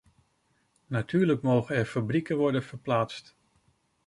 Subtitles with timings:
[0.87, 3.35] Natuurlijk mogen er fabrieken worden verplaatst.